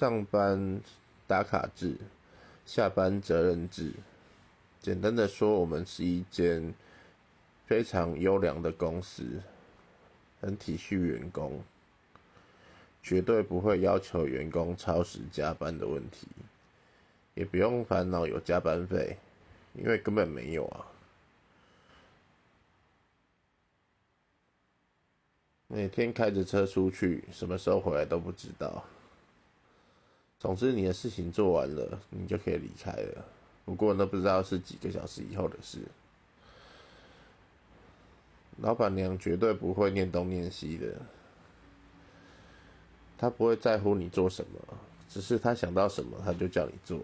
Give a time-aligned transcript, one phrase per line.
[0.00, 0.80] 上班
[1.26, 1.94] 打卡制，
[2.64, 3.92] 下班责任制。
[4.80, 6.72] 简单的说，我们是一间
[7.66, 9.42] 非常优良的公司，
[10.40, 11.62] 很体恤员工，
[13.02, 16.26] 绝对不会要求员工超时加班的问题，
[17.34, 19.18] 也不用烦恼有加班费，
[19.74, 20.86] 因为根本没有啊。
[25.66, 28.82] 每天开着车出去，什么时候回来都不知道。
[30.40, 33.24] 总之，你的事情做完了，你就可以离开了。
[33.66, 35.78] 不过，那不知道是几个小时以后的事。
[38.56, 40.94] 老板娘绝对不会念东念西的，
[43.18, 44.58] 她不会在乎你做什么，
[45.10, 46.98] 只是她想到什么，她就叫你做。